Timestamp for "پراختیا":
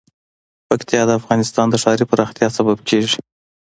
2.11-2.47